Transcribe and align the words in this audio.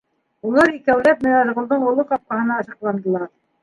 Улар 0.51 0.71
икәүләп 0.77 1.23
Ныязғолдоң 1.27 1.87
оло 1.93 2.09
ҡапҡаһына 2.11 2.63
ышыҡландылар. 2.67 3.35